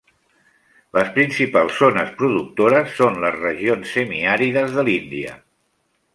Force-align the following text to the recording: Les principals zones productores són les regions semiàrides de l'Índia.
Les 0.97 1.11
principals 1.17 1.75
zones 1.81 2.09
productores 2.21 2.97
són 3.01 3.21
les 3.27 3.39
regions 3.43 3.93
semiàrides 3.99 4.75
de 4.79 4.89
l'Índia. 4.91 5.39